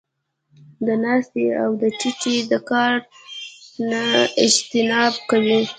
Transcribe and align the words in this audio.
د 0.85 0.87
ناستې 1.03 1.45
او 1.61 1.69
د 1.81 1.83
ټيټې 1.99 2.35
د 2.51 2.53
کار 2.69 2.93
نۀ 3.89 4.03
اجتناب 4.43 5.13
کوي- 5.29 5.59